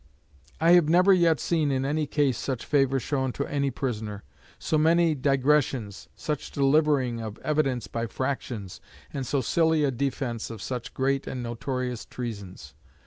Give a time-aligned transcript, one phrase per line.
[0.59, 4.23] "'I have never yet seen in any case such favour shown to any prisoner;
[4.57, 8.81] so many digressions, such delivering of evidence by fractions,
[9.13, 12.73] and so silly a defence of such great and notorious treasons.